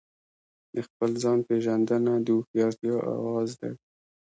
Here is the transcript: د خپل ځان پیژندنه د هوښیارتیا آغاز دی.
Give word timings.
د 0.73 0.75
خپل 0.87 1.09
ځان 1.23 1.39
پیژندنه 1.47 2.13
د 2.25 2.27
هوښیارتیا 2.35 2.95
آغاز 3.15 3.49
دی. 3.59 3.71